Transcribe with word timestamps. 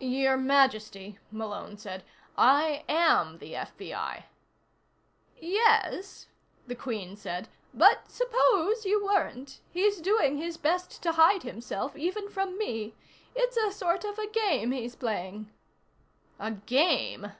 "Your 0.00 0.36
Majesty," 0.36 1.20
Malone 1.30 1.76
said, 1.76 2.02
"I 2.36 2.82
am 2.88 3.38
the 3.38 3.52
FBI." 3.52 4.24
"Yes," 5.40 6.26
the 6.66 6.74
Queen 6.74 7.14
said, 7.14 7.46
"but 7.72 8.10
suppose 8.10 8.84
you 8.84 9.04
weren't? 9.04 9.60
He's 9.70 10.00
doing 10.00 10.36
his 10.38 10.56
best 10.56 11.00
to 11.04 11.12
hide 11.12 11.44
himself, 11.44 11.96
even 11.96 12.28
from 12.28 12.58
me. 12.58 12.96
It's 13.36 13.56
sort 13.78 14.04
of 14.04 14.18
a 14.18 14.26
game 14.26 14.72
he's 14.72 14.96
playing." 14.96 15.48
"A 16.40 16.50
game!" 16.50 17.30